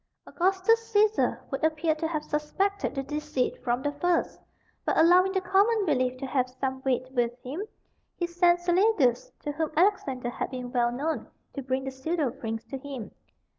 Augustus 0.25 0.91
Cæsar 0.91 1.37
would 1.51 1.63
appear 1.63 1.93
to 1.93 2.07
have 2.07 2.23
suspected 2.23 2.95
the 2.95 3.03
deceit 3.03 3.63
from 3.63 3.83
the 3.83 3.91
first, 3.91 4.41
but 4.83 4.97
allowing 4.97 5.31
the 5.31 5.41
common 5.41 5.85
belief 5.85 6.17
to 6.17 6.25
have 6.25 6.49
some 6.49 6.81
weight 6.83 7.11
with 7.13 7.33
him, 7.43 7.61
he 8.15 8.25
sent 8.25 8.59
Celadus, 8.61 9.31
to 9.43 9.51
whom 9.51 9.69
Alexander 9.77 10.31
had 10.31 10.49
been 10.49 10.71
well 10.71 10.91
known, 10.91 11.27
to 11.53 11.61
bring 11.61 11.83
the 11.83 11.91
pseudo 11.91 12.31
prince 12.31 12.65
to 12.65 12.79
him. 12.79 13.11